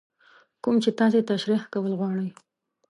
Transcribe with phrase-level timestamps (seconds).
[0.63, 2.27] کوم چې تاسې تشرېح کول غواړئ.